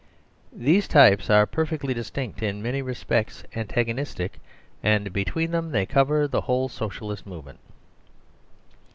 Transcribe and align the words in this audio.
These 0.51 0.87
types 0.87 1.29
are 1.29 1.45
perfectlydistinct, 1.45 2.41
in 2.41 2.63
many 2.63 2.81
respects 2.81 3.43
antagonistic, 3.55 4.39
and 4.81 5.13
between 5.13 5.51
them 5.51 5.69
they 5.69 5.85
cover 5.85 6.27
the 6.27 6.41
whole 6.41 6.69
Socialist 6.69 7.27
movement. 7.27 7.59